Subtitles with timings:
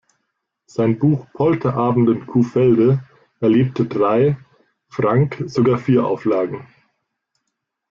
[0.65, 3.03] Sein Buch "Polterabend in Kuhfelde"
[3.39, 4.35] erlebte drei,
[4.89, 6.65] "Frank" sogar vier Auflagen.